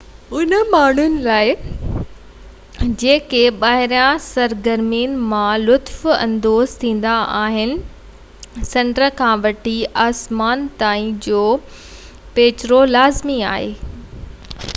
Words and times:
انهن 0.37 0.69
ماڻهن 0.73 1.17
لاءِ 1.25 2.87
جيڪي 3.01 3.41
ٻاهرين 3.63 4.23
سرگرمين 4.27 5.13
مان 5.33 5.65
لطف 5.67 5.99
اندوز 6.13 6.73
ٿيندا 6.85 7.13
آهن 7.41 7.77
سمنڊ 8.73 9.01
کان 9.23 9.45
وٺي 9.47 9.77
آسمان 10.07 10.63
تائين 10.81 11.17
جو 11.27 11.43
پيچرو 12.39 12.81
لازمي 12.99 13.41
آهي 13.57 13.73